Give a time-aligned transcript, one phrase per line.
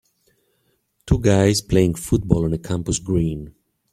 [1.05, 3.53] Two guys playing football on a campus green.